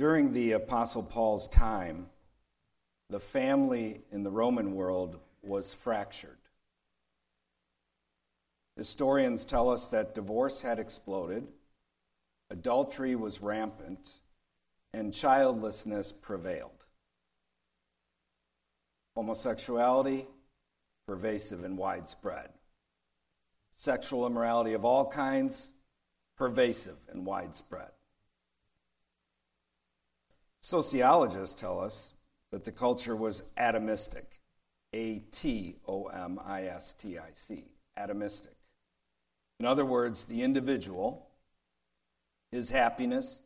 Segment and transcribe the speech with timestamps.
[0.00, 2.06] During the Apostle Paul's time,
[3.10, 6.38] the family in the Roman world was fractured.
[8.76, 11.46] Historians tell us that divorce had exploded,
[12.48, 14.20] adultery was rampant,
[14.94, 16.86] and childlessness prevailed.
[19.14, 20.26] Homosexuality,
[21.06, 22.48] pervasive and widespread.
[23.70, 25.72] Sexual immorality of all kinds,
[26.38, 27.90] pervasive and widespread.
[30.60, 32.12] Sociologists tell us
[32.50, 34.24] that the culture was atomistic.
[34.92, 37.64] A T O M I S T I C.
[37.98, 38.54] Atomistic.
[39.60, 41.28] In other words, the individual,
[42.50, 43.40] his happiness,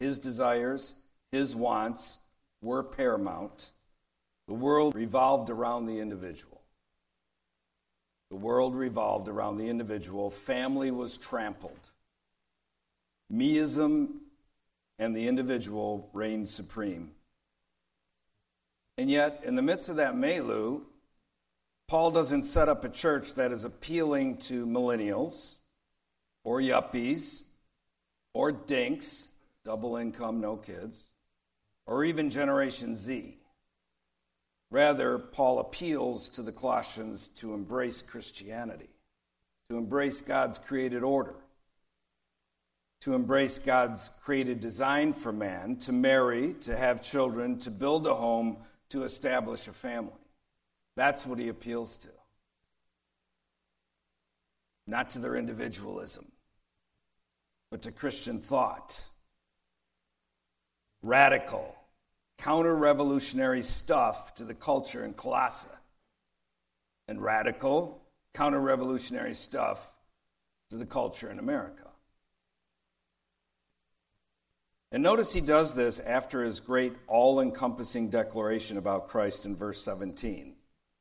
[0.00, 0.94] his desires,
[1.30, 2.18] his wants
[2.62, 3.72] were paramount.
[4.48, 6.62] The world revolved around the individual.
[8.30, 10.30] The world revolved around the individual.
[10.30, 11.90] Family was trampled.
[13.32, 14.08] Meism
[14.98, 17.12] and the individual reigned supreme.
[18.96, 20.80] And yet, in the midst of that milieu,
[21.86, 25.56] Paul doesn't set up a church that is appealing to millennials
[26.44, 27.44] or yuppies
[28.34, 29.28] or dinks,
[29.64, 31.12] double income, no kids,
[31.86, 33.38] or even Generation Z.
[34.70, 38.90] Rather, Paul appeals to the Colossians to embrace Christianity,
[39.70, 41.36] to embrace God's created order
[43.00, 48.14] to embrace God's created design for man, to marry, to have children, to build a
[48.14, 48.56] home,
[48.90, 50.12] to establish a family.
[50.96, 52.08] That's what he appeals to.
[54.86, 56.26] Not to their individualism,
[57.70, 59.06] but to Christian thought.
[61.02, 61.76] Radical,
[62.38, 65.68] counter revolutionary stuff to the culture in Colossae.
[67.06, 68.02] And radical,
[68.34, 69.94] counter revolutionary stuff
[70.70, 71.87] to the culture in America.
[74.90, 79.82] And notice he does this after his great all encompassing declaration about Christ in verse
[79.82, 80.54] 17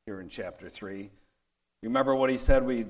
[0.06, 1.10] here in chapter 3.
[1.84, 2.66] Remember what he said?
[2.66, 2.86] We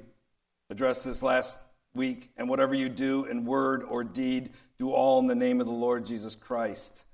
[0.69, 1.59] addressed this last
[1.94, 2.31] week.
[2.38, 5.73] And whatever you do in word or deed, do all in the name of the
[5.73, 7.05] Lord Jesus Christ,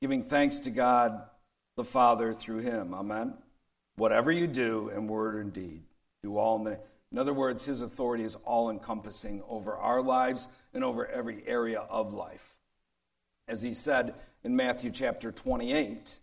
[0.00, 1.22] giving thanks to God
[1.76, 2.94] the Father through him.
[2.94, 3.34] Amen.
[3.96, 5.82] Whatever you do in word or deed,
[6.22, 6.78] do all in the
[7.12, 11.80] in other words, his authority is all encompassing over our lives and over every area
[11.80, 12.55] of life.
[13.48, 16.16] As he said in Matthew chapter 28,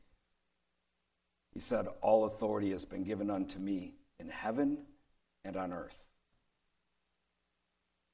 [1.54, 4.78] he said, All authority has been given unto me in heaven
[5.46, 6.10] and on earth.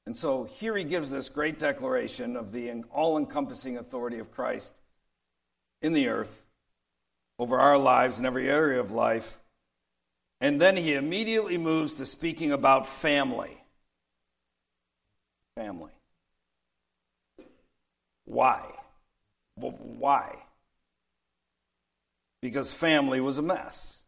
[0.06, 4.74] And so here he gives this great declaration of the all encompassing authority of Christ
[5.81, 6.46] in the earth
[7.38, 9.40] over our lives and every area of life.
[10.42, 13.56] And then he immediately moves to speaking about family.
[15.56, 15.92] Family.
[18.25, 18.64] Why?
[19.59, 20.36] Well, why?
[22.42, 24.03] Because family was a mess.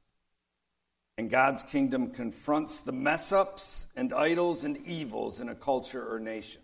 [1.17, 6.19] And God's kingdom confronts the mess ups and idols and evils in a culture or
[6.19, 6.61] nation.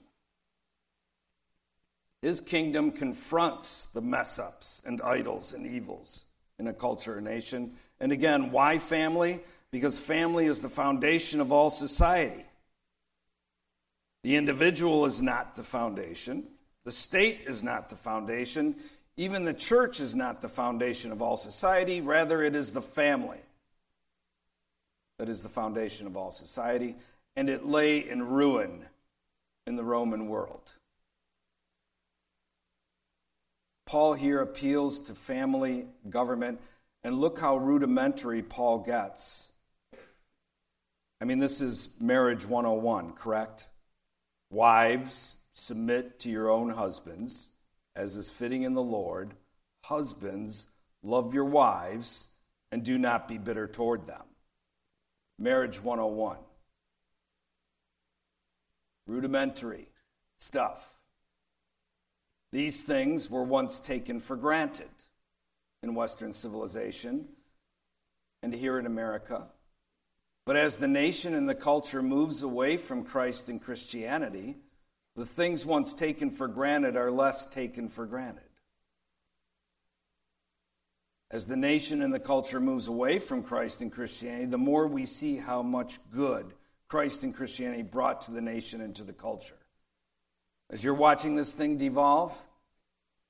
[2.22, 6.26] His kingdom confronts the mess ups and idols and evils
[6.58, 7.74] in a culture or nation.
[8.00, 9.42] And again, why family?
[9.70, 12.46] Because family is the foundation of all society.
[14.24, 16.48] The individual is not the foundation.
[16.88, 18.74] The state is not the foundation.
[19.18, 22.00] Even the church is not the foundation of all society.
[22.00, 23.40] Rather, it is the family
[25.20, 26.96] that is the foundation of all society.
[27.36, 28.86] And it lay in ruin
[29.66, 30.76] in the Roman world.
[33.86, 36.62] Paul here appeals to family government,
[37.04, 39.52] and look how rudimentary Paul gets.
[41.20, 43.68] I mean, this is marriage 101, correct?
[44.50, 47.50] Wives, submit to your own husbands,
[47.96, 49.34] as is fitting in the Lord.
[49.84, 50.68] Husbands,
[51.02, 52.28] love your wives
[52.72, 54.24] and do not be bitter toward them.
[55.40, 56.38] Marriage 101.
[59.08, 59.88] Rudimentary
[60.38, 60.94] stuff.
[62.52, 64.90] These things were once taken for granted
[65.82, 67.28] in Western civilization
[68.44, 69.48] and here in America.
[70.46, 74.58] But as the nation and the culture moves away from Christ and Christianity,
[75.18, 78.44] the things once taken for granted are less taken for granted.
[81.32, 85.06] As the nation and the culture moves away from Christ and Christianity, the more we
[85.06, 86.54] see how much good
[86.88, 89.58] Christ and Christianity brought to the nation and to the culture.
[90.70, 92.38] As you're watching this thing devolve,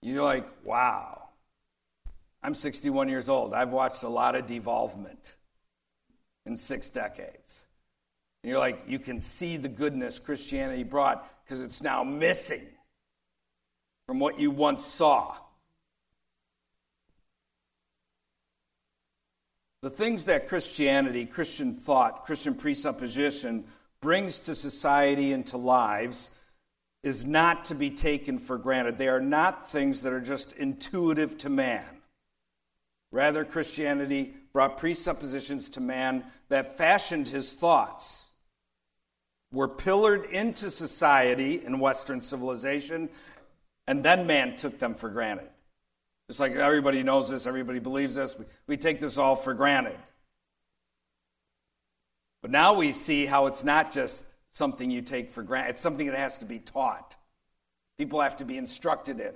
[0.01, 1.29] you're like, wow.
[2.43, 3.53] I'm 61 years old.
[3.53, 5.37] I've watched a lot of devolvement
[6.45, 7.65] in six decades.
[8.43, 12.67] And you're like, you can see the goodness Christianity brought because it's now missing
[14.05, 15.33] from what you once saw.
[19.81, 23.63] The things that Christianity, Christian thought, Christian presupposition
[24.01, 26.31] brings to society and to lives
[27.03, 28.97] is not to be taken for granted.
[28.97, 31.85] They are not things that are just intuitive to man.
[33.11, 38.26] Rather, Christianity brought presuppositions to man that fashioned his thoughts
[39.51, 43.09] were pillared into society in Western civilization,
[43.87, 45.47] and then man took them for granted.
[46.29, 49.97] It's like everybody knows this, everybody believes this, we, we take this all for granted.
[52.41, 56.07] But now we see how it's not just something you take for granted, it's something
[56.07, 57.15] that has to be taught.
[57.97, 59.33] People have to be instructed in.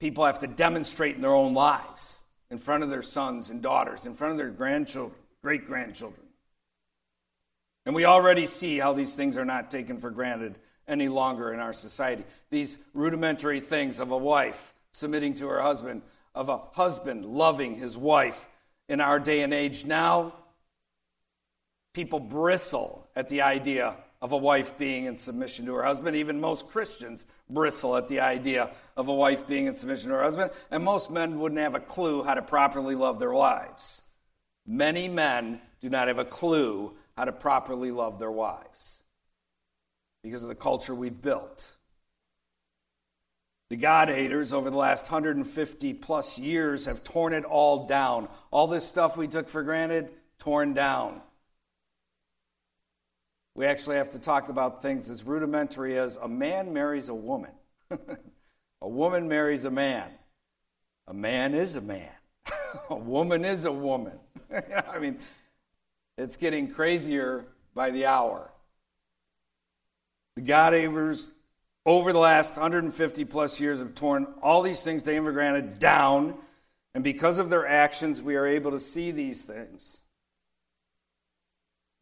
[0.00, 4.06] People have to demonstrate in their own lives, in front of their sons and daughters,
[4.06, 6.26] in front of their grandchildren, great grandchildren.
[7.90, 10.54] And we already see how these things are not taken for granted
[10.86, 12.22] any longer in our society.
[12.48, 16.02] These rudimentary things of a wife submitting to her husband,
[16.32, 18.46] of a husband loving his wife
[18.88, 20.34] in our day and age now,
[21.92, 26.14] people bristle at the idea of a wife being in submission to her husband.
[26.14, 30.22] Even most Christians bristle at the idea of a wife being in submission to her
[30.22, 30.52] husband.
[30.70, 34.02] And most men wouldn't have a clue how to properly love their wives.
[34.64, 39.02] Many men do not have a clue how to properly love their wives
[40.22, 41.76] because of the culture we've built.
[43.68, 48.26] The God haters over the last 150 plus years have torn it all down.
[48.50, 51.20] All this stuff we took for granted, torn down.
[53.54, 57.52] We actually have to talk about things as rudimentary as a man marries a woman,
[58.80, 60.08] a woman marries a man,
[61.06, 62.08] a man is a man,
[62.88, 64.18] a woman is a woman.
[64.90, 65.18] I mean,
[66.20, 68.50] it's getting crazier by the hour.
[70.36, 71.30] The God haters
[71.86, 76.36] over the last 150 plus years have torn all these things taken for granted down,
[76.94, 80.00] and because of their actions, we are able to see these things.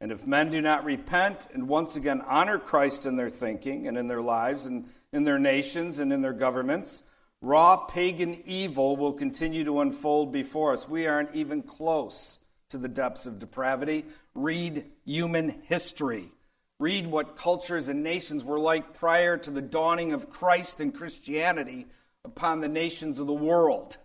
[0.00, 3.98] And if men do not repent and once again honor Christ in their thinking and
[3.98, 7.02] in their lives and in their nations and in their governments,
[7.40, 10.88] raw pagan evil will continue to unfold before us.
[10.88, 12.38] We aren't even close
[12.70, 14.04] to the depths of depravity.
[14.34, 16.32] Read human history.
[16.78, 21.86] Read what cultures and nations were like prior to the dawning of Christ and Christianity
[22.24, 23.96] upon the nations of the world.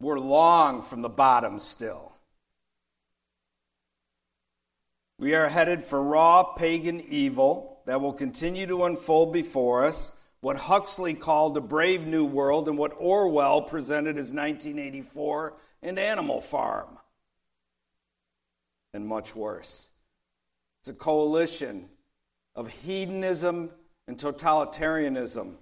[0.00, 2.12] We're long from the bottom still.
[5.18, 10.12] We are headed for raw pagan evil that will continue to unfold before us.
[10.40, 16.40] What Huxley called a brave new world and what Orwell presented as 1984 and Animal
[16.40, 16.98] Farm.
[18.94, 19.90] And much worse.
[20.80, 21.88] It's a coalition
[22.54, 23.70] of hedonism
[24.08, 25.54] and totalitarianism.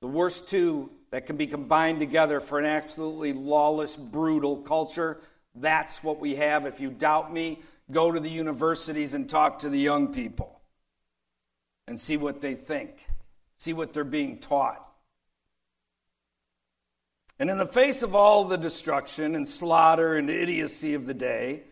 [0.00, 5.20] The worst two that can be combined together for an absolutely lawless, brutal culture.
[5.54, 6.66] That's what we have.
[6.66, 7.60] If you doubt me,
[7.90, 10.60] go to the universities and talk to the young people
[11.86, 13.06] and see what they think,
[13.56, 14.80] see what they're being taught.
[17.38, 21.64] And in the face of all the destruction and slaughter and idiocy of the day,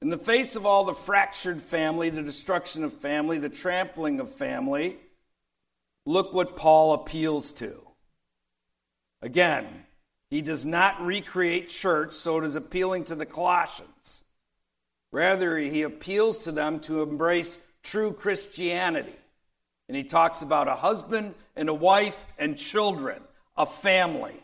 [0.00, 4.32] in the face of all the fractured family, the destruction of family, the trampling of
[4.32, 4.96] family,
[6.06, 7.80] look what Paul appeals to.
[9.22, 9.66] Again,
[10.30, 14.24] he does not recreate church, so it is appealing to the Colossians.
[15.10, 19.16] Rather, he appeals to them to embrace true Christianity.
[19.88, 23.22] And he talks about a husband and a wife and children,
[23.56, 24.34] a family.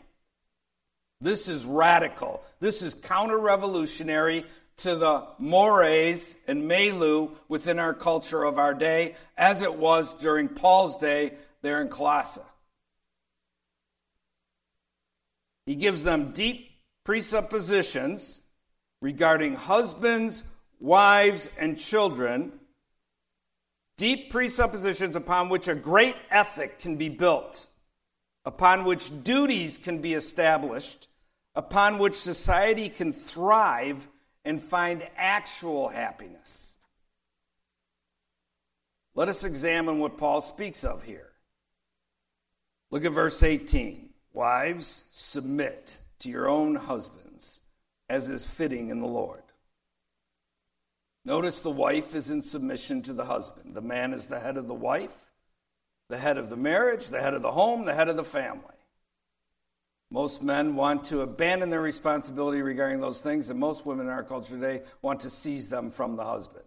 [1.21, 2.43] This is radical.
[2.59, 4.45] This is counter revolutionary
[4.77, 10.49] to the mores and milieu within our culture of our day, as it was during
[10.49, 12.41] Paul's day there in Colossae.
[15.65, 16.69] He gives them deep
[17.03, 18.41] presuppositions
[19.01, 20.43] regarding husbands,
[20.79, 22.51] wives, and children,
[23.97, 27.67] deep presuppositions upon which a great ethic can be built,
[28.43, 31.07] upon which duties can be established,
[31.55, 34.07] upon which society can thrive
[34.43, 36.77] and find actual happiness.
[39.15, 41.31] Let us examine what Paul speaks of here.
[42.91, 44.09] Look at verse 18.
[44.33, 47.61] Wives, submit to your own husbands,
[48.09, 49.44] as is fitting in the Lord.
[51.25, 53.73] Notice the wife is in submission to the husband.
[53.73, 55.15] The man is the head of the wife,
[56.07, 58.61] the head of the marriage, the head of the home, the head of the family.
[60.11, 64.23] Most men want to abandon their responsibility regarding those things, and most women in our
[64.23, 66.63] culture today want to seize them from the husband.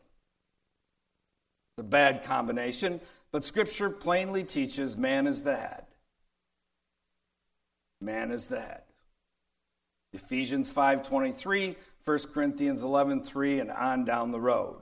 [1.76, 3.00] It's a bad combination,
[3.30, 5.84] but Scripture plainly teaches man is the head.
[8.00, 8.82] Man is the head.
[10.12, 11.76] Ephesians 5:23,
[12.08, 14.80] 1 Corinthians 11:3 and on down the road.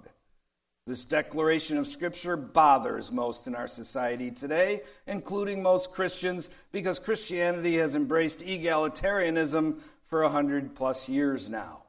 [0.86, 7.78] This declaration of Scripture bothers most in our society today, including most Christians, because Christianity
[7.78, 11.82] has embraced egalitarianism for a hundred plus years now.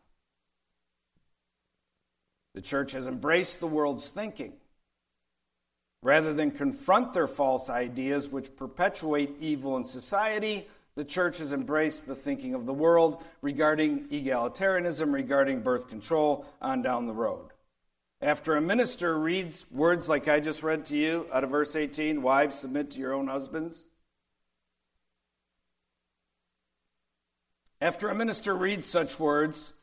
[2.55, 4.53] The church has embraced the world's thinking.
[6.01, 10.67] Rather than confront their false ideas, which perpetuate evil in society,
[10.97, 16.81] the church has embraced the thinking of the world regarding egalitarianism, regarding birth control, on
[16.81, 17.51] down the road.
[18.19, 22.23] After a minister reads words like I just read to you out of verse 18
[22.23, 23.83] Wives, submit to your own husbands.
[27.79, 29.75] After a minister reads such words,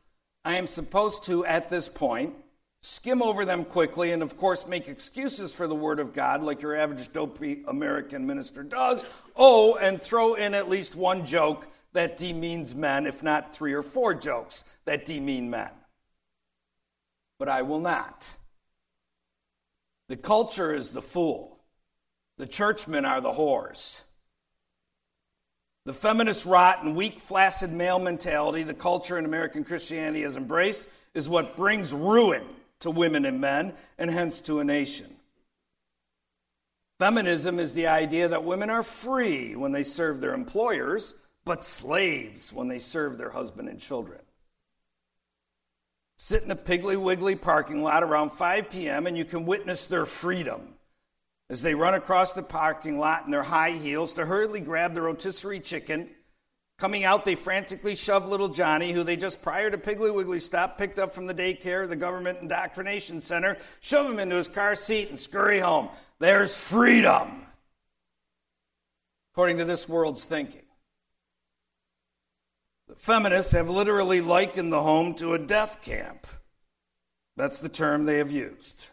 [0.43, 2.35] I am supposed to, at this point,
[2.85, 6.61] skim over them quickly and, of course, make excuses for the Word of God like
[6.61, 9.05] your average dopey American minister does.
[9.35, 13.83] Oh, and throw in at least one joke that demeans men, if not three or
[13.83, 15.69] four jokes that demean men
[17.37, 18.29] but I will not.
[20.07, 21.59] The culture is the fool,
[22.37, 24.01] the churchmen are the whores.
[25.85, 30.87] The feminist rot and weak, flaccid male mentality the culture in American Christianity has embraced
[31.13, 32.43] is what brings ruin
[32.79, 35.07] to women and men, and hence to a nation.
[36.99, 42.53] Feminism is the idea that women are free when they serve their employers, but slaves
[42.53, 44.19] when they serve their husband and children
[46.17, 50.05] sit in a Piggly Wiggly parking lot around 5 p.m., and you can witness their
[50.05, 50.75] freedom
[51.49, 55.03] as they run across the parking lot in their high heels to hurriedly grab their
[55.03, 56.09] rotisserie chicken.
[56.77, 60.77] Coming out, they frantically shove little Johnny, who they just prior to Piggly Wiggly stop
[60.77, 65.07] picked up from the daycare, the government indoctrination center, shove him into his car seat,
[65.07, 65.87] and scurry home.
[66.19, 67.45] There's freedom,
[69.31, 70.63] according to this world's thinking.
[72.87, 76.27] The Feminists have literally likened the home to a death camp.
[77.37, 78.91] That's the term they have used.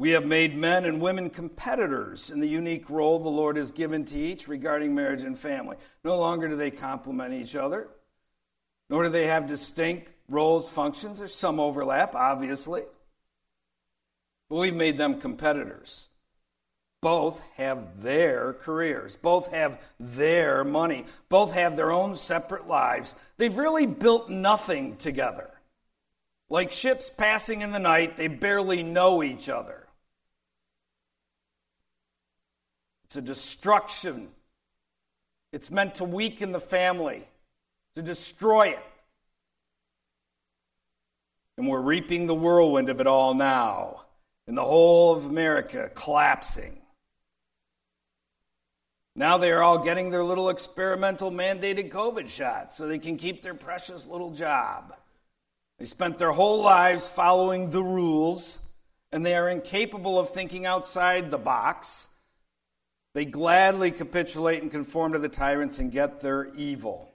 [0.00, 4.06] We have made men and women competitors in the unique role the Lord has given
[4.06, 5.76] to each regarding marriage and family.
[6.02, 7.86] No longer do they complement each other,
[8.88, 11.18] nor do they have distinct roles, functions.
[11.18, 12.80] There's some overlap, obviously.
[14.48, 16.08] But we've made them competitors.
[17.02, 23.16] Both have their careers, both have their money, both have their own separate lives.
[23.36, 25.50] They've really built nothing together.
[26.48, 29.79] Like ships passing in the night, they barely know each other.
[33.10, 34.28] It's a destruction.
[35.52, 37.24] It's meant to weaken the family,
[37.96, 38.78] to destroy it.
[41.58, 44.02] And we're reaping the whirlwind of it all now,
[44.46, 46.80] and the whole of America collapsing.
[49.16, 53.42] Now they are all getting their little experimental mandated COVID shots so they can keep
[53.42, 54.94] their precious little job.
[55.80, 58.60] They spent their whole lives following the rules,
[59.10, 62.06] and they are incapable of thinking outside the box.
[63.12, 67.10] They gladly capitulate and conform to the tyrants and get their evil.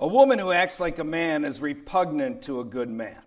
[0.00, 3.20] A woman who acts like a man is repugnant to a good man.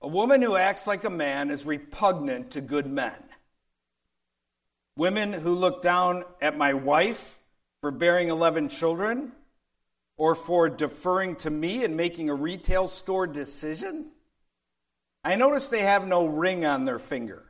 [0.00, 3.14] A woman who acts like a man is repugnant to good men.
[4.96, 7.38] Women who look down at my wife
[7.82, 9.32] for bearing 11 children
[10.16, 14.10] or for deferring to me and making a retail store decision.
[15.24, 17.44] I notice they have no ring on their finger.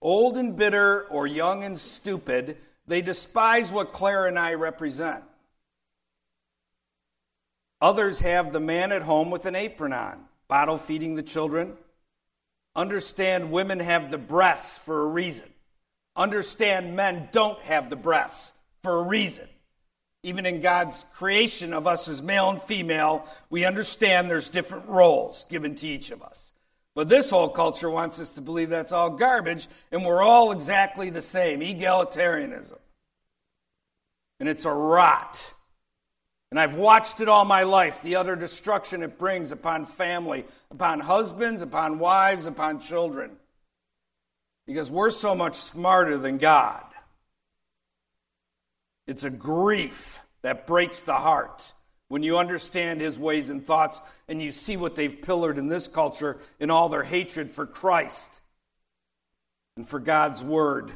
[0.00, 5.24] Old and bitter or young and stupid, they despise what Claire and I represent.
[7.80, 11.76] Others have the man at home with an apron on bottle feeding the children.
[12.74, 15.48] Understand women have the breasts for a reason.
[16.14, 19.48] Understand men don't have the breasts for a reason.
[20.26, 25.44] Even in God's creation of us as male and female, we understand there's different roles
[25.44, 26.52] given to each of us.
[26.96, 31.10] But this whole culture wants us to believe that's all garbage and we're all exactly
[31.10, 32.78] the same egalitarianism.
[34.40, 35.54] And it's a rot.
[36.50, 40.98] And I've watched it all my life the utter destruction it brings upon family, upon
[40.98, 43.36] husbands, upon wives, upon children.
[44.66, 46.82] Because we're so much smarter than God.
[49.06, 51.72] It's a grief that breaks the heart
[52.08, 55.88] when you understand his ways and thoughts and you see what they've pillared in this
[55.88, 58.40] culture in all their hatred for Christ
[59.76, 60.92] and for God's word.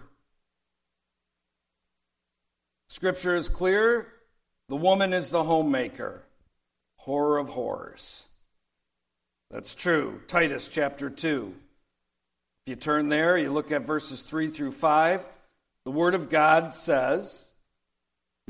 [2.88, 4.09] Scripture is clear
[4.69, 6.23] the woman is the homemaker.
[6.99, 8.26] Horror of horrors.
[9.50, 10.21] That's true.
[10.29, 11.55] Titus chapter 2.
[12.67, 15.26] If you turn there, you look at verses 3 through 5,
[15.85, 17.50] the Word of God says,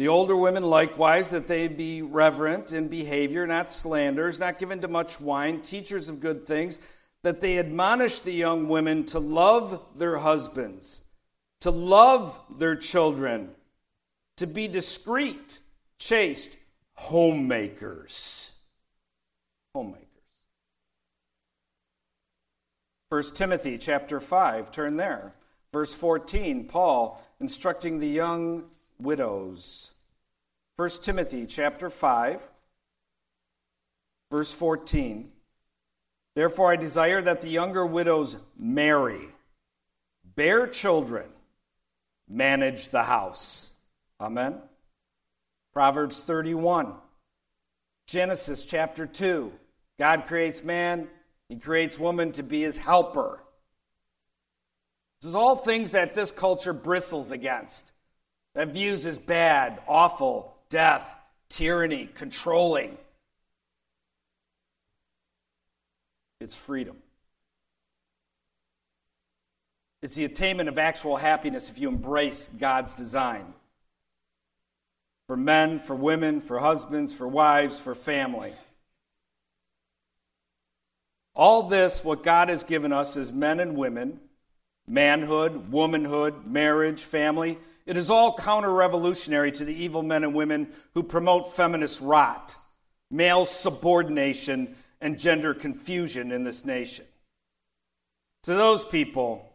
[0.00, 4.88] The older women likewise, that they be reverent in behavior, not slanderers, not given to
[4.88, 6.80] much wine, teachers of good things,
[7.22, 11.04] that they admonish the young women to love their husbands,
[11.60, 13.50] to love their children,
[14.38, 15.58] to be discreet,
[15.98, 16.56] chaste,
[16.94, 18.58] homemakers.
[19.74, 20.08] Homemakers.
[23.10, 25.34] 1 Timothy chapter 5, turn there.
[25.74, 28.64] Verse 14, Paul instructing the young
[29.00, 29.92] widows.
[30.76, 32.40] 1 Timothy chapter 5,
[34.30, 35.30] verse 14.
[36.34, 39.28] Therefore, I desire that the younger widows marry,
[40.24, 41.26] bear children,
[42.28, 43.72] manage the house.
[44.20, 44.58] Amen.
[45.72, 46.94] Proverbs 31.
[48.06, 49.52] Genesis chapter 2.
[49.98, 51.08] God creates man,
[51.48, 53.42] he creates woman to be his helper.
[55.20, 57.92] This is all things that this culture bristles against,
[58.54, 61.16] that views as bad, awful, death,
[61.48, 62.96] tyranny, controlling.
[66.40, 66.96] It's freedom.
[70.02, 73.52] It's the attainment of actual happiness if you embrace God's design
[75.30, 78.52] for men, for women, for husbands, for wives, for family.
[81.36, 84.18] All this, what God has given us as men and women,
[84.88, 87.58] manhood, womanhood, marriage, family,
[87.90, 92.56] it is all counter revolutionary to the evil men and women who promote feminist rot,
[93.10, 97.04] male subordination, and gender confusion in this nation.
[98.44, 99.52] To those people,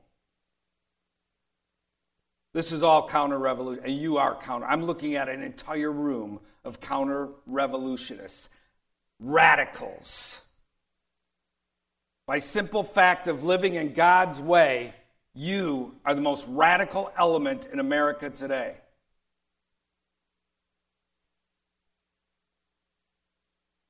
[2.53, 4.65] this is all counter revolution, and you are counter.
[4.65, 8.49] I'm looking at an entire room of counter revolutionists,
[9.17, 10.43] radicals
[12.27, 14.93] by simple fact of living in God's way,
[15.35, 18.75] you are the most radical element in America today.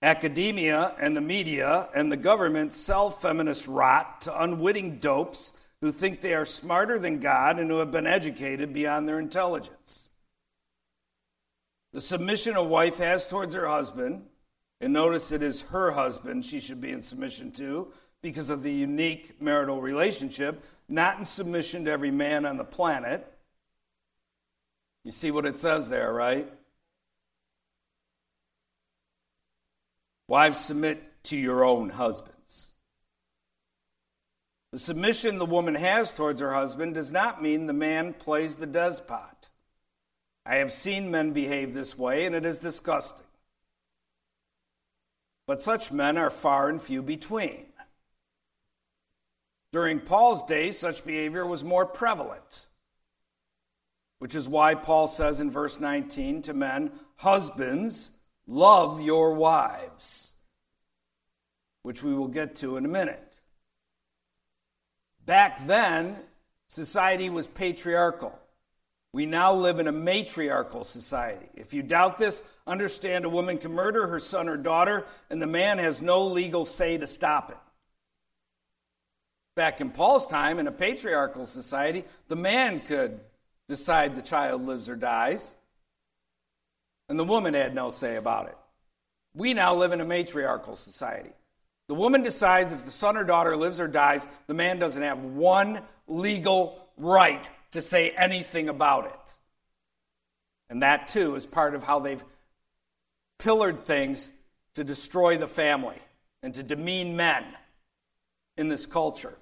[0.01, 6.21] Academia and the media and the government sell feminist rot to unwitting dopes who think
[6.21, 10.09] they are smarter than God and who have been educated beyond their intelligence.
[11.93, 14.25] The submission a wife has towards her husband,
[14.81, 18.73] and notice it is her husband she should be in submission to, because of the
[18.73, 23.25] unique marital relationship, not in submission to every man on the planet.
[25.03, 26.51] You see what it says there, right?
[30.27, 32.73] Wives, submit to your own husbands.
[34.71, 38.65] The submission the woman has towards her husband does not mean the man plays the
[38.65, 39.49] despot.
[40.45, 43.25] I have seen men behave this way, and it is disgusting.
[45.47, 47.64] But such men are far and few between.
[49.75, 52.67] During Paul's day, such behavior was more prevalent,
[54.19, 58.11] which is why Paul says in verse 19 to men, Husbands,
[58.47, 60.33] love your wives,
[61.83, 63.41] which we will get to in a minute.
[65.25, 66.19] Back then,
[66.67, 68.39] society was patriarchal.
[69.11, 71.49] We now live in a matriarchal society.
[71.53, 75.47] If you doubt this, understand a woman can murder her son or daughter, and the
[75.47, 77.57] man has no legal say to stop it.
[79.55, 83.21] Back in Paul's time, in a patriarchal society, the man could
[83.67, 85.55] decide the child lives or dies,
[87.07, 88.57] and the woman had no say about it.
[89.33, 91.31] We now live in a matriarchal society.
[91.87, 95.23] The woman decides if the son or daughter lives or dies, the man doesn't have
[95.23, 99.35] one legal right to say anything about it.
[100.69, 102.23] And that, too, is part of how they've
[103.37, 104.31] pillared things
[104.73, 105.99] to destroy the family
[106.41, 107.45] and to demean men
[108.57, 109.35] in this culture.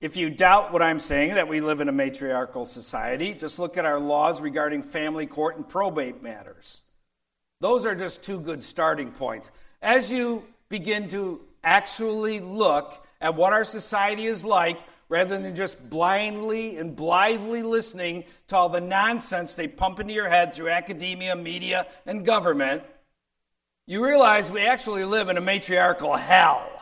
[0.00, 3.76] If you doubt what I'm saying, that we live in a matriarchal society, just look
[3.76, 6.84] at our laws regarding family court and probate matters.
[7.60, 9.50] Those are just two good starting points.
[9.82, 15.90] As you begin to actually look at what our society is like, rather than just
[15.90, 21.34] blindly and blithely listening to all the nonsense they pump into your head through academia,
[21.34, 22.82] media, and government,
[23.86, 26.77] you realize we actually live in a matriarchal hell.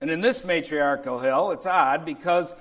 [0.00, 2.54] And in this matriarchal hell, it's odd because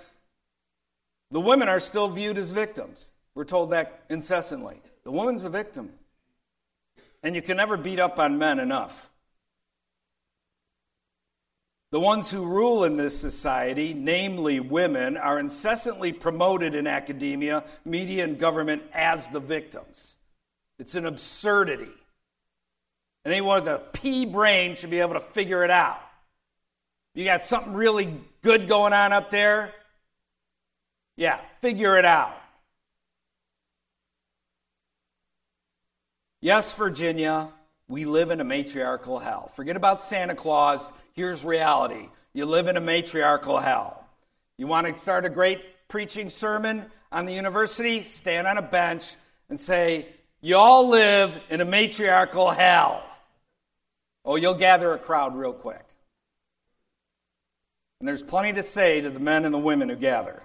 [1.32, 3.12] the women are still viewed as victims.
[3.36, 4.82] We're told that incessantly.
[5.04, 5.92] The woman's a victim.
[7.22, 9.10] And you can never beat up on men enough.
[11.92, 18.26] The ones who rule in this society, namely women, are incessantly promoted in academia, media,
[18.26, 20.18] and government as the victims.
[20.80, 21.92] It's an absurdity.
[23.26, 26.02] Anyone with a pea brain should be able to figure it out.
[27.18, 29.74] You got something really good going on up there?
[31.16, 32.38] Yeah, figure it out.
[36.42, 37.50] Yes, Virginia,
[37.88, 39.50] we live in a matriarchal hell.
[39.56, 40.94] Forget about Santa Claus.
[41.14, 44.06] Here's reality you live in a matriarchal hell.
[44.60, 48.02] You want to start a great preaching sermon on the university?
[48.02, 49.16] Stand on a bench
[49.50, 50.06] and say,
[50.40, 53.04] You all live in a matriarchal hell.
[54.24, 55.87] Oh, you'll gather a crowd real quick.
[58.00, 60.44] And there's plenty to say to the men and the women who gather.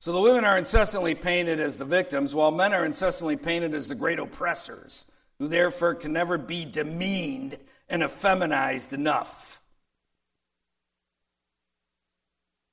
[0.00, 3.88] So the women are incessantly painted as the victims, while men are incessantly painted as
[3.88, 5.04] the great oppressors,
[5.38, 7.58] who therefore can never be demeaned
[7.88, 9.60] and effeminized enough.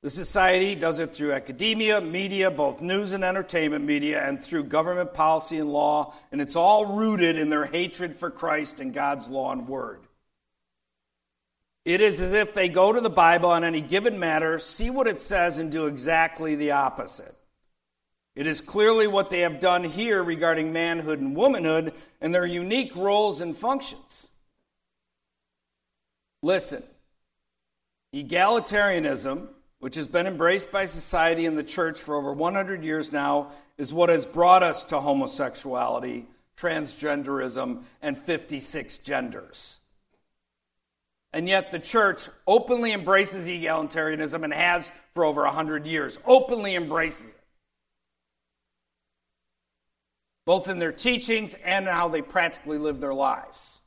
[0.04, 5.16] The society does it through academia, media, both news and entertainment media, and through government
[5.16, 9.52] policy and law, and it's all rooted in their hatred for Christ and God's law
[9.52, 10.05] and word.
[11.86, 15.08] It is as if they go to the Bible on any given matter, see what
[15.08, 17.36] it says, and do exactly the opposite.
[18.36, 22.95] It is clearly what they have done here regarding manhood and womanhood and their unique
[22.95, 24.30] roles and functions.
[26.41, 26.84] Listen,
[28.13, 29.48] egalitarianism,
[29.80, 33.93] which has been embraced by society and the church for over 100 years now, is
[33.93, 36.26] what has brought us to homosexuality,
[36.58, 39.80] transgenderism, and 56 genders.
[41.36, 47.32] And yet the church openly embraces egalitarianism and has for over 100 years, openly embraces
[47.32, 47.41] it.
[50.45, 53.82] Both in their teachings and in how they practically live their lives.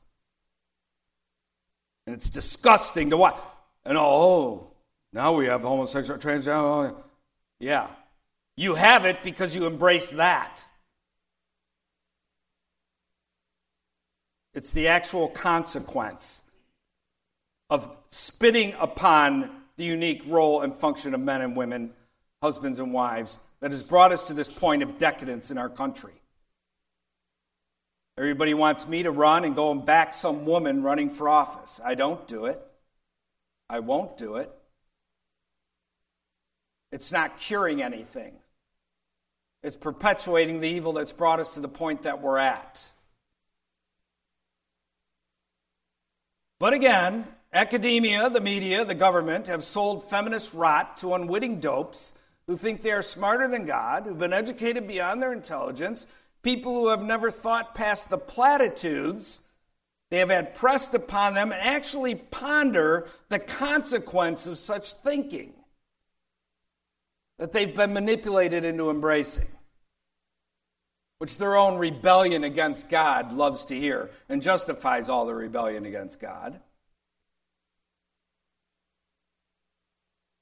[2.05, 3.35] And it's disgusting to watch.
[3.83, 4.67] And oh,
[5.11, 6.91] now we have homosexual, transgender.
[6.91, 7.03] Oh,
[7.59, 7.87] yeah.
[8.57, 10.63] You have it because you embrace that.
[14.53, 16.43] It's the actual consequence
[17.69, 21.93] of spitting upon the unique role and function of men and women,
[22.41, 26.13] husbands and wives, that has brought us to this point of decadence in our country.
[28.17, 31.79] Everybody wants me to run and go and back some woman running for office.
[31.83, 32.61] I don't do it.
[33.69, 34.51] I won't do it.
[36.91, 38.33] It's not curing anything.
[39.61, 42.91] It's perpetuating the evil that's brought us to the point that we're at.
[46.59, 52.13] But again, Academia, the media, the government have sold feminist rot to unwitting dopes
[52.45, 56.05] who think they are smarter than God, who've been educated beyond their intelligence,
[56.41, 59.41] people who have never thought past the platitudes
[60.09, 65.53] they have had pressed upon them and actually ponder the consequence of such thinking
[67.37, 69.47] that they've been manipulated into embracing,
[71.19, 76.19] which their own rebellion against God loves to hear and justifies all the rebellion against
[76.19, 76.59] God.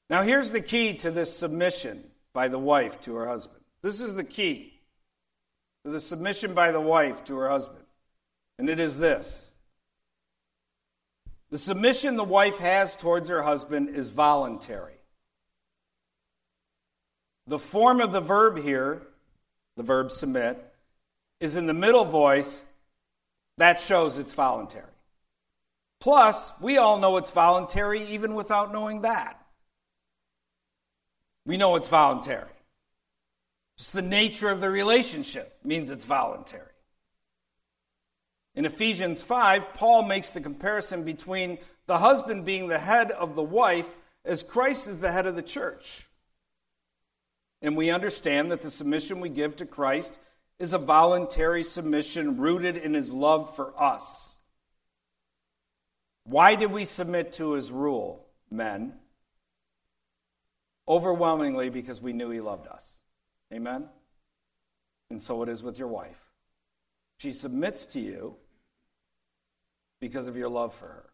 [0.09, 3.63] Now, here's the key to this submission by the wife to her husband.
[3.81, 4.73] This is the key
[5.83, 7.83] to the submission by the wife to her husband.
[8.59, 9.53] And it is this
[11.49, 14.93] the submission the wife has towards her husband is voluntary.
[17.47, 19.01] The form of the verb here,
[19.77, 20.61] the verb submit,
[21.39, 22.63] is in the middle voice.
[23.57, 24.85] That shows it's voluntary.
[25.99, 29.41] Plus, we all know it's voluntary even without knowing that.
[31.47, 32.51] We know it's voluntary.
[33.77, 36.63] Just the nature of the relationship means it's voluntary.
[38.53, 43.43] In Ephesians 5, Paul makes the comparison between the husband being the head of the
[43.43, 43.87] wife
[44.25, 46.05] as Christ is the head of the church.
[47.61, 50.19] And we understand that the submission we give to Christ
[50.59, 54.35] is a voluntary submission rooted in his love for us.
[56.25, 58.95] Why did we submit to his rule, men?
[60.87, 63.01] Overwhelmingly because we knew He loved us.
[63.53, 63.87] Amen?
[65.09, 66.21] And so it is with your wife.
[67.17, 68.35] She submits to you
[69.99, 71.09] because of your love for her.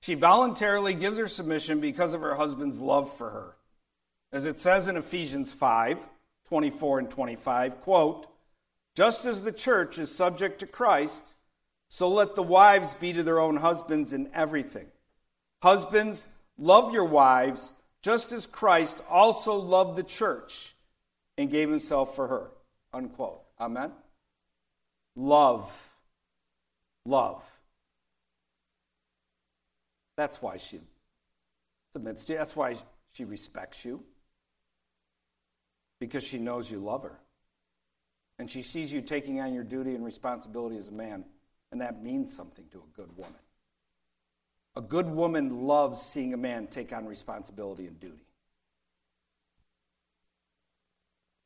[0.00, 3.56] She voluntarily gives her submission because of her husband's love for her.
[4.32, 6.06] As it says in Ephesians 5
[6.46, 8.26] 24 and 25, quote,
[8.96, 11.34] just as the church is subject to Christ,
[11.88, 14.86] so let the wives be to their own husbands in everything.
[15.62, 20.74] Husbands, love your wives just as Christ also loved the church
[21.36, 22.50] and gave himself for her.
[22.92, 23.42] Unquote.
[23.60, 23.92] Amen?
[25.16, 25.94] Love.
[27.04, 27.44] Love.
[30.16, 30.80] That's why she
[31.92, 32.38] submits to you.
[32.38, 32.76] That's why
[33.12, 34.02] she respects you.
[36.00, 37.18] Because she knows you love her.
[38.38, 41.24] And she sees you taking on your duty and responsibility as a man.
[41.72, 43.34] And that means something to a good woman.
[44.78, 48.28] A good woman loves seeing a man take on responsibility and duty.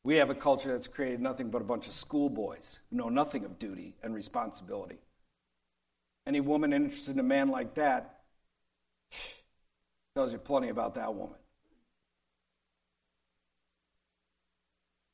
[0.04, 3.46] We have a culture that's created nothing but a bunch of schoolboys who know nothing
[3.46, 4.98] of duty and responsibility.
[6.26, 8.18] Any woman interested in a man like that
[10.14, 11.38] tells you plenty about that woman.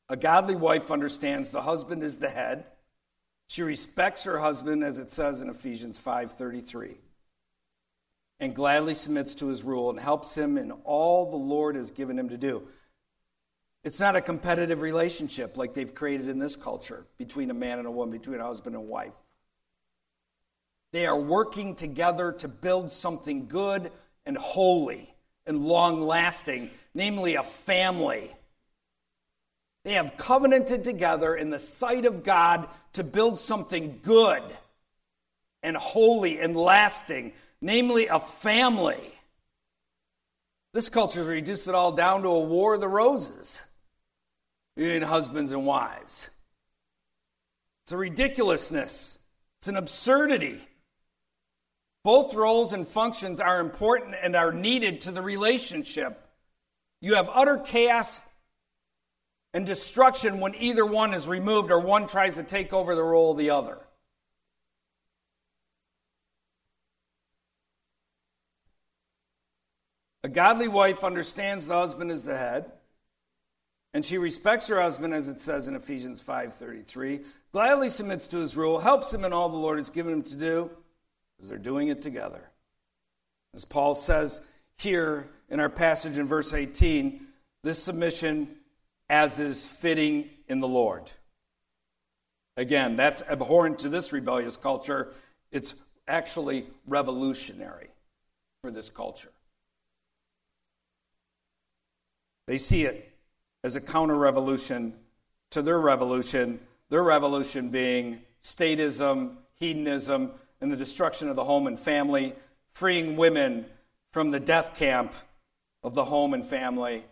[0.09, 2.64] A godly wife understands the husband is the head.
[3.46, 6.96] She respects her husband as it says in Ephesians 5:33
[8.40, 12.18] and gladly submits to his rule and helps him in all the Lord has given
[12.18, 12.62] him to do.
[13.85, 17.87] It's not a competitive relationship like they've created in this culture between a man and
[17.87, 19.14] a woman, between a husband and wife.
[20.92, 23.90] They are working together to build something good
[24.24, 25.14] and holy
[25.46, 28.35] and long lasting, namely a family.
[29.85, 34.42] They have covenanted together in the sight of God to build something good
[35.62, 39.14] and holy and lasting, namely a family.
[40.75, 43.62] This culture has reduced it all down to a war of the roses
[44.77, 46.31] between husbands and wives.
[47.85, 49.18] It's a ridiculousness,
[49.59, 50.61] it's an absurdity.
[52.05, 56.25] Both roles and functions are important and are needed to the relationship.
[57.01, 58.21] You have utter chaos
[59.53, 63.33] and destruction when either one is removed or one tries to take over the role
[63.33, 63.79] of the other.
[70.29, 72.71] A godly wife understands the husband is the head,
[73.95, 78.55] and she respects her husband as it says in Ephesians 5:33, gladly submits to his
[78.55, 80.71] rule, helps him in all the Lord has given him to do
[81.35, 82.51] because they're doing it together.
[83.55, 84.43] As Paul says
[84.77, 87.27] here in our passage in verse 18,
[87.62, 88.55] this submission
[89.09, 91.11] as is fitting in the Lord.
[92.59, 95.14] Again, that's abhorrent to this rebellious culture.
[95.53, 95.75] It's
[96.07, 97.88] actually revolutionary
[98.61, 99.31] for this culture.
[102.49, 103.13] They see it
[103.63, 104.95] as a counter revolution
[105.51, 106.59] to their revolution,
[106.89, 110.31] their revolution being statism, hedonism,
[110.63, 112.33] and the destruction of the home and family,
[112.73, 113.67] freeing women
[114.13, 115.13] from the death camp
[115.83, 117.05] of the home and family.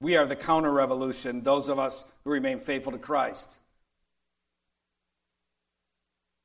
[0.00, 3.58] We are the counter revolution, those of us who remain faithful to Christ.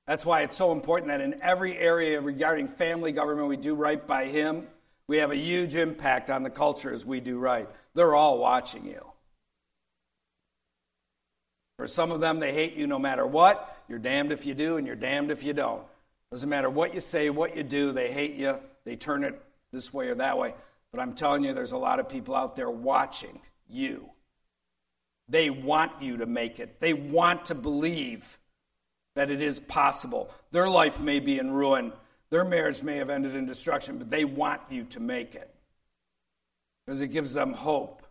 [0.08, 4.06] That's why it's so important that in every area regarding family government, we do right
[4.08, 4.66] by Him.
[5.10, 7.68] We have a huge impact on the culture as we do right.
[7.96, 9.04] They're all watching you.
[11.78, 13.76] For some of them, they hate you no matter what.
[13.88, 15.82] You're damned if you do, and you're damned if you don't.
[16.30, 18.60] Doesn't matter what you say, what you do, they hate you.
[18.86, 19.42] They turn it
[19.72, 20.54] this way or that way.
[20.92, 24.12] But I'm telling you, there's a lot of people out there watching you.
[25.28, 28.38] They want you to make it, they want to believe
[29.16, 30.30] that it is possible.
[30.52, 31.94] Their life may be in ruin,
[32.32, 35.50] their marriage may have ended in destruction, but they want you to make it
[36.86, 38.04] because it gives them hope.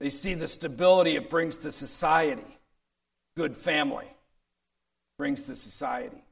[0.00, 2.58] They see the stability it brings to society,
[3.36, 4.06] good family
[5.16, 6.22] brings to society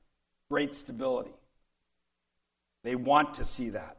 [0.49, 1.35] great stability.
[2.85, 3.97] They want to see that.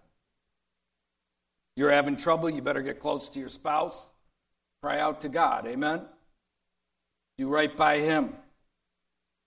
[1.76, 4.10] You're having trouble, you better get close to your spouse.
[4.82, 5.68] Cry out to God.
[5.68, 6.02] Amen?
[7.38, 8.34] Do right by Him.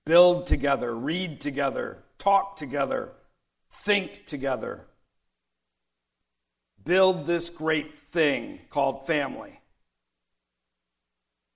[0.06, 3.10] Build together, read together, talk together,
[3.70, 4.86] think together.
[6.84, 9.58] Build this great thing called family.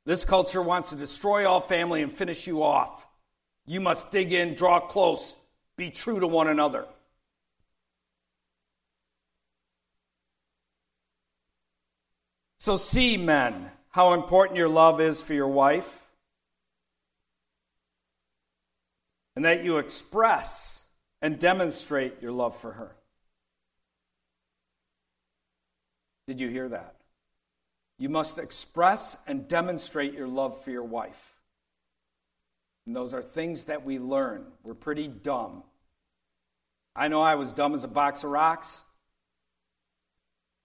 [0.05, 3.07] This culture wants to destroy all family and finish you off.
[3.67, 5.37] You must dig in, draw close,
[5.77, 6.85] be true to one another.
[12.59, 16.04] So, see, men, how important your love is for your wife,
[19.37, 20.85] and that you express
[21.23, 22.95] and demonstrate your love for her.
[26.27, 26.97] Did you hear that?
[27.99, 31.35] You must express and demonstrate your love for your wife.
[32.87, 34.47] And those are things that we learn.
[34.63, 35.63] We're pretty dumb.
[36.97, 38.85] I know I was dumb as a box of rocks.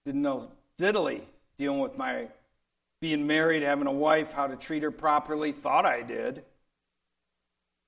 [0.04, 1.22] Didn't know diddly
[1.56, 2.28] dealing with my
[3.00, 5.52] being married, having a wife, how to treat her properly.
[5.52, 6.44] Thought I did.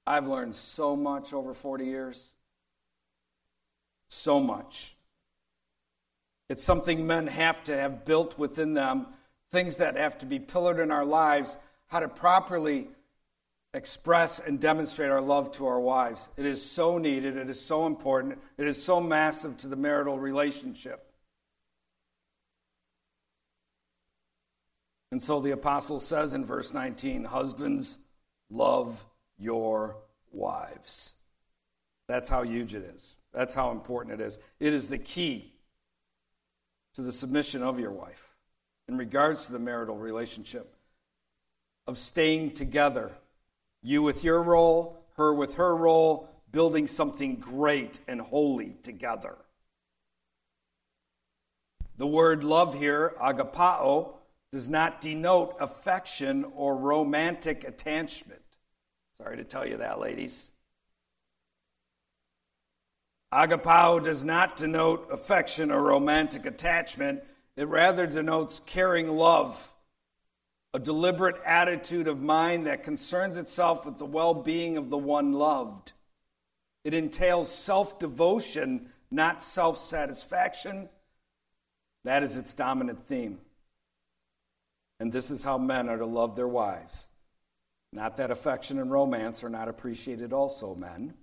[0.07, 2.35] I've learned so much over 40 years.
[4.09, 4.97] So much.
[6.49, 9.07] It's something men have to have built within them,
[9.51, 12.89] things that have to be pillared in our lives, how to properly
[13.75, 16.29] express and demonstrate our love to our wives.
[16.37, 20.19] It is so needed, it is so important, it is so massive to the marital
[20.19, 21.07] relationship.
[25.11, 27.99] And so the apostle says in verse 19 Husbands,
[28.51, 29.05] love
[29.43, 29.97] your
[30.31, 31.15] wives.
[32.09, 33.17] That's how huge it is.
[33.33, 34.39] That's how important it is.
[34.61, 35.53] It is the key
[36.95, 38.35] to the submission of your wife
[38.89, 40.75] in regards to the marital relationship
[41.87, 43.11] of staying together.
[43.83, 49.37] You with your role, her with her role, building something great and holy together.
[51.97, 54.15] The word love here, agapao,
[54.51, 58.42] does not denote affection or romantic attachment.
[59.19, 60.53] Sorry to tell you that, ladies.
[63.33, 67.23] Agapao does not denote affection or romantic attachment.
[67.57, 69.71] It rather denotes caring love,
[70.75, 75.33] a deliberate attitude of mind that concerns itself with the well being of the one
[75.33, 75.93] loved.
[76.85, 80.89] It entails self devotion, not self satisfaction.
[82.05, 83.39] That is its dominant theme.
[84.99, 87.09] And this is how men are to love their wives.
[87.93, 91.15] Not that affection and romance are not appreciated, also, men.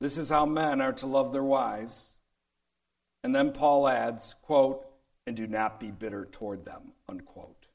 [0.00, 2.16] This is how men are to love their wives.
[3.24, 4.86] And then Paul adds, quote,
[5.26, 7.66] and do not be bitter toward them, unquote.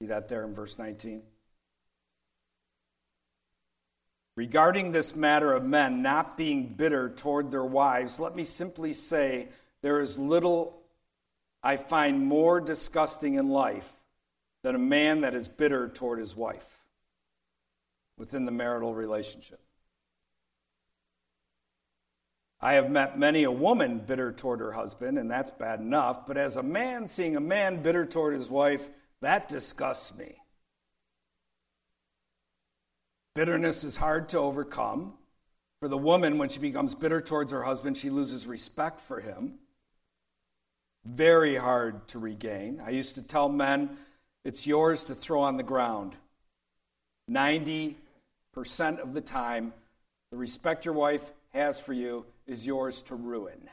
[0.00, 1.22] See that there in verse 19?
[4.36, 9.48] Regarding this matter of men not being bitter toward their wives, let me simply say
[9.82, 10.80] there is little
[11.62, 13.90] I find more disgusting in life
[14.64, 16.80] than a man that is bitter toward his wife
[18.16, 19.60] within the marital relationship.
[22.62, 26.38] I have met many a woman bitter toward her husband, and that's bad enough, but
[26.38, 28.88] as a man seeing a man bitter toward his wife,
[29.20, 30.34] that disgusts me.
[33.34, 35.12] Bitterness is hard to overcome.
[35.80, 39.58] For the woman, when she becomes bitter towards her husband, she loses respect for him.
[41.04, 42.80] Very hard to regain.
[42.82, 43.98] I used to tell men,
[44.44, 46.16] it's yours to throw on the ground.
[47.30, 47.94] 90%
[48.98, 49.72] of the time,
[50.30, 53.68] the respect your wife has for you is yours to ruin.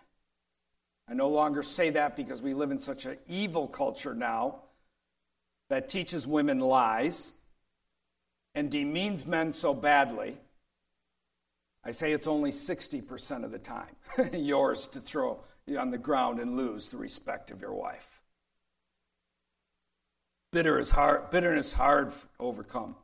[1.10, 4.62] I no longer say that because we live in such an evil culture now
[5.70, 7.34] that teaches women lies
[8.56, 10.38] and demeans men so badly,
[11.84, 13.96] I say it's only 60% of the time
[14.34, 15.40] yours to throw
[15.78, 18.11] on the ground and lose the respect of your wife.
[20.52, 22.96] Bitter is hard, bitterness hard to overcome.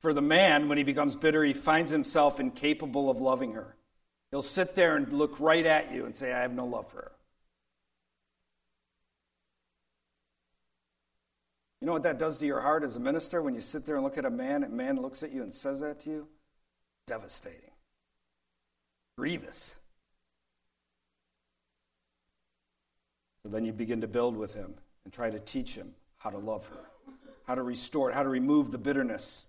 [0.00, 3.76] For the man, when he becomes bitter, he finds himself incapable of loving her.
[4.30, 6.98] He'll sit there and look right at you and say, I have no love for
[6.98, 7.12] her.
[11.80, 13.96] You know what that does to your heart as a minister when you sit there
[13.96, 16.28] and look at a man and man looks at you and says that to you?
[17.06, 17.70] Devastating.
[19.16, 19.74] Grievous.
[23.42, 26.38] So then you begin to build with him and try to teach him how to
[26.38, 26.90] love her,
[27.44, 29.46] how to restore it, how to remove the bitterness.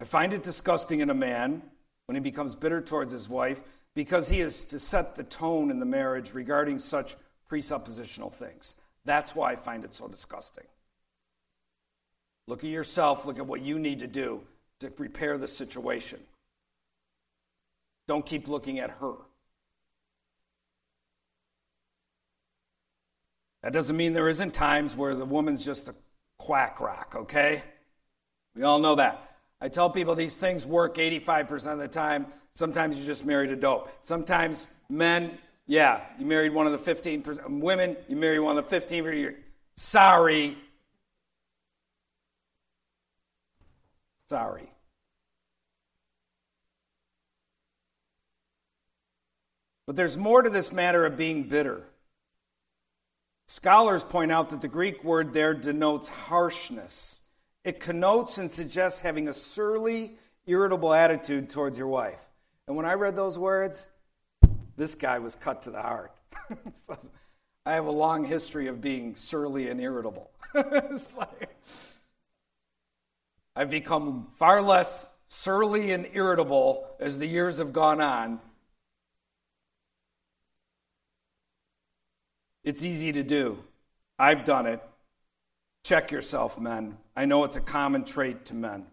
[0.00, 1.62] I find it disgusting in a man
[2.06, 3.60] when he becomes bitter towards his wife
[3.94, 7.16] because he is to set the tone in the marriage regarding such
[7.50, 8.76] presuppositional things.
[9.04, 10.64] That's why I find it so disgusting.
[12.46, 14.42] Look at yourself, look at what you need to do
[14.80, 16.18] to repair the situation.
[18.08, 19.14] Don't keep looking at her.
[23.62, 25.94] That doesn't mean there isn't times where the woman's just a
[26.38, 27.62] quack rock, okay?
[28.54, 29.36] We all know that.
[29.60, 32.26] I tell people these things work 85% of the time.
[32.52, 33.90] Sometimes you just married a dope.
[34.00, 35.38] Sometimes men
[35.70, 39.36] yeah, you married one of the 15% women, you married one of the 15%.
[39.76, 40.58] Sorry.
[44.28, 44.68] Sorry.
[49.86, 51.84] But there's more to this matter of being bitter.
[53.50, 57.22] Scholars point out that the Greek word there denotes harshness.
[57.64, 60.12] It connotes and suggests having a surly,
[60.46, 62.20] irritable attitude towards your wife.
[62.68, 63.88] And when I read those words,
[64.76, 66.12] this guy was cut to the heart.
[67.66, 70.30] I have a long history of being surly and irritable.
[70.54, 71.56] like,
[73.56, 78.38] I've become far less surly and irritable as the years have gone on.
[82.70, 83.58] It's easy to do.
[84.16, 84.80] I've done it.
[85.82, 86.98] Check yourself, men.
[87.16, 88.86] I know it's a common trait to men.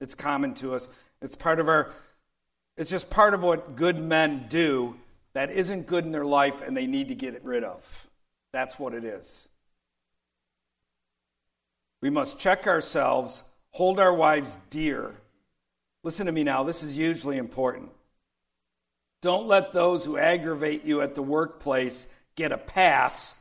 [0.00, 0.88] It's common to us.
[1.20, 1.90] It's part of our
[2.76, 4.94] it's just part of what good men do
[5.32, 8.08] that isn't good in their life and they need to get it rid of.
[8.52, 9.48] That's what it is.
[12.00, 15.16] We must check ourselves, hold our wives dear.
[16.04, 17.90] Listen to me now, this is hugely important.
[19.20, 22.06] Don't let those who aggravate you at the workplace
[22.36, 23.34] get a pass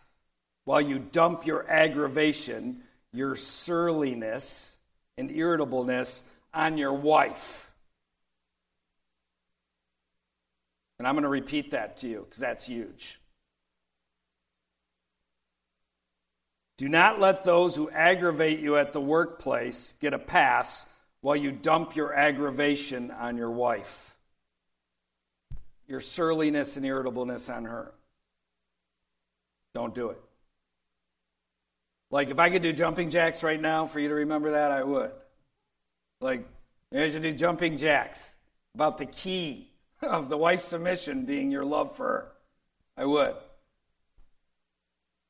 [0.64, 2.82] while you dump your aggravation,
[3.14, 4.78] your surliness,
[5.18, 6.24] and irritableness
[6.54, 7.72] on your wife.
[10.98, 13.20] And I'm going to repeat that to you because that's huge.
[16.78, 20.86] Do not let those who aggravate you at the workplace get a pass
[21.22, 24.16] while you dump your aggravation on your wife,
[25.88, 27.94] your surliness and irritableness on her.
[29.76, 30.22] Don't do it.
[32.10, 34.82] Like, if I could do jumping jacks right now for you to remember that, I
[34.82, 35.12] would.
[36.22, 36.48] Like,
[36.96, 38.38] I should do jumping jacks
[38.74, 39.70] about the key
[40.02, 42.32] of the wife's submission being your love for her.
[42.96, 43.36] I would.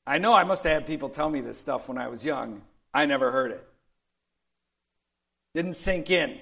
[0.05, 2.61] I know I must have had people tell me this stuff when I was young.
[2.93, 3.67] I never heard it.
[5.55, 6.37] Didn't sink in.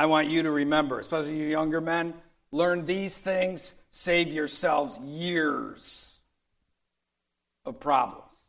[0.00, 2.14] I want you to remember, especially you younger men,
[2.50, 6.11] learn these things, save yourselves years
[7.64, 8.48] of problems.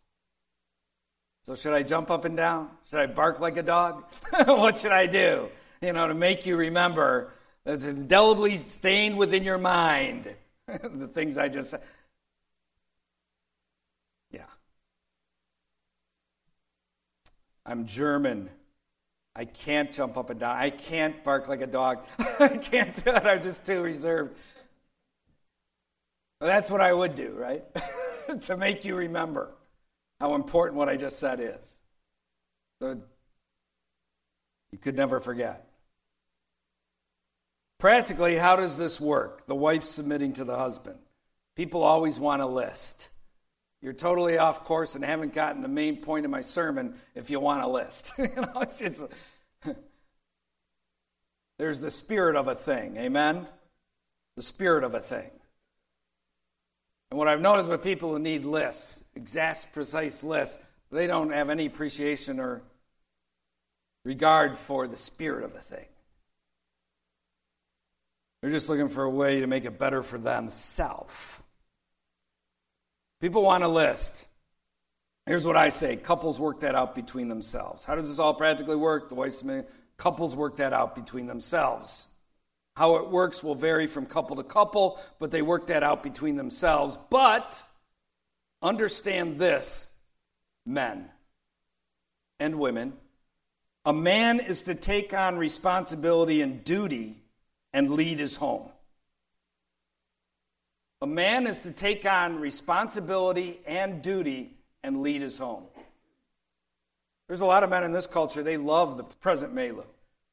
[1.43, 2.69] So, should I jump up and down?
[2.89, 4.05] Should I bark like a dog?
[4.45, 5.49] what should I do?
[5.81, 7.33] You know, to make you remember
[7.65, 10.29] that's indelibly stained within your mind
[10.67, 11.81] the things I just said.
[14.31, 14.45] Yeah.
[17.65, 18.49] I'm German.
[19.35, 20.57] I can't jump up and down.
[20.57, 22.05] I can't bark like a dog.
[22.39, 23.25] I can't do it.
[23.25, 24.37] I'm just too reserved.
[26.43, 27.63] Well, that's what I would do, right?
[28.41, 29.55] to make you remember
[30.19, 31.79] how important what I just said is.
[32.81, 32.99] So
[34.73, 35.65] you could never forget.
[37.79, 39.45] Practically, how does this work?
[39.45, 40.99] The wife submitting to the husband.
[41.55, 43.07] People always want a list.
[43.81, 47.39] You're totally off course and haven't gotten the main point of my sermon if you
[47.39, 48.11] want a list.
[48.17, 49.05] you know, it's just
[51.57, 53.47] there's the spirit of a thing, amen?
[54.35, 55.31] The spirit of a thing.
[57.13, 60.57] And what I've noticed with people who need lists, exact, precise lists,
[60.91, 62.63] they don't have any appreciation or
[64.03, 65.85] regard for the spirit of a thing.
[68.41, 71.39] They're just looking for a way to make it better for themselves.
[73.21, 74.25] People want a list.
[75.27, 77.85] Here's what I say couples work that out between themselves.
[77.85, 79.09] How does this all practically work?
[79.09, 79.43] The wife's
[79.97, 82.07] couples work that out between themselves.
[82.75, 86.35] How it works will vary from couple to couple, but they work that out between
[86.35, 86.97] themselves.
[87.09, 87.61] But
[88.61, 89.89] understand this,
[90.65, 91.09] men
[92.39, 92.93] and women.
[93.85, 97.21] A man is to take on responsibility and duty
[97.73, 98.69] and lead his home.
[101.01, 105.65] A man is to take on responsibility and duty and lead his home.
[107.27, 109.83] There's a lot of men in this culture, they love the present milieu.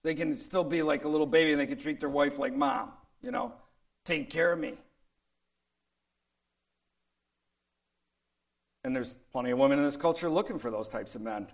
[0.03, 2.55] They can still be like a little baby and they can treat their wife like
[2.55, 2.91] mom,
[3.23, 3.53] you know,
[4.05, 4.75] take care of me.
[8.83, 11.47] And there's plenty of women in this culture looking for those types of men.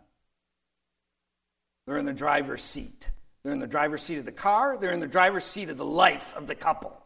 [1.86, 3.10] They're in the driver's seat.
[3.46, 5.84] They're in the driver's seat of the car, they're in the driver's seat of the
[5.84, 7.00] life of the couple.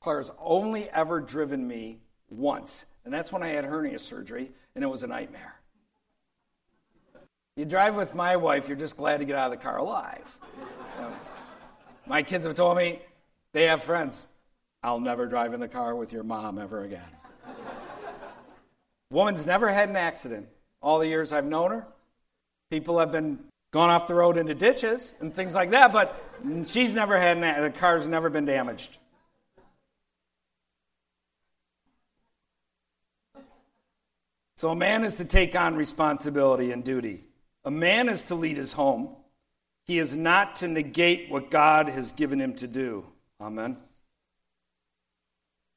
[0.00, 1.98] Claire's only ever driven me
[2.30, 5.56] once, and that's when I had hernia surgery, and it was a nightmare.
[7.56, 10.38] You drive with my wife, you're just glad to get out of the car alive.
[10.98, 11.12] Know,
[12.06, 13.00] my kids have told me
[13.52, 14.26] they have friends.
[14.82, 17.00] I'll never drive in the car with your mom ever again.
[19.10, 20.48] Woman's never had an accident.
[20.82, 21.86] All the years I've known her,
[22.70, 23.38] People have been
[23.70, 26.20] gone off the road into ditches and things like that, but
[26.66, 28.98] she's never had the car's never been damaged.
[34.56, 37.24] So a man is to take on responsibility and duty.
[37.64, 39.08] A man is to lead his home.
[39.84, 43.06] He is not to negate what God has given him to do.
[43.40, 43.76] Amen.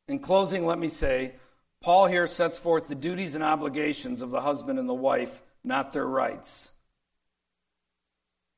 [0.07, 1.33] In closing, let me say
[1.81, 5.93] Paul here sets forth the duties and obligations of the husband and the wife, not
[5.93, 6.71] their rights.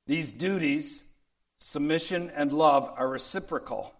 [0.06, 1.04] These duties,
[1.58, 3.94] submission and love, are reciprocal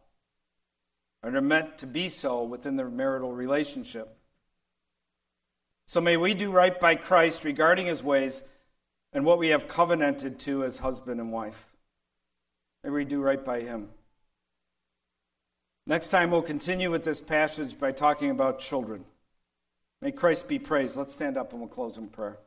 [1.22, 4.16] and are meant to be so within the marital relationship.
[5.86, 8.44] So may we do right by Christ regarding his ways
[9.14, 11.70] and what we have covenanted to as husband and wife.
[12.84, 13.90] May we do right by him.
[15.86, 19.06] Next time, we'll continue with this passage by talking about children.
[20.02, 20.96] May Christ be praised.
[20.96, 22.38] Let's stand up and we'll close in prayer.